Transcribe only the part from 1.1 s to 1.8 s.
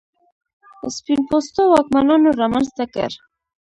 پوستو